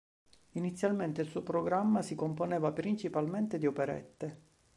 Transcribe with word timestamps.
Inizialmente, 0.53 1.21
il 1.21 1.27
suo 1.29 1.43
programma 1.43 2.01
si 2.01 2.15
componeva 2.15 2.71
principalmente 2.71 3.59
di 3.59 3.67
operette. 3.67 4.41